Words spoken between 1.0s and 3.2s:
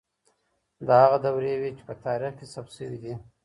هغه دورې وې چي په تاريخ کي ثبت سوې دي.